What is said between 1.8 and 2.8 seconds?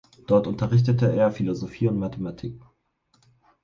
und Mathematik.